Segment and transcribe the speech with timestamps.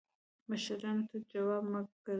[0.49, 2.07] مشرانو ته جواب مه ګرځوه